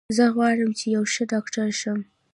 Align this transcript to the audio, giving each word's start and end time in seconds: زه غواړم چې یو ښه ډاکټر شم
زه 0.17 0.25
غواړم 0.35 0.71
چې 0.79 0.85
یو 0.95 1.03
ښه 1.13 1.23
ډاکټر 1.31 1.67
شم 1.81 1.99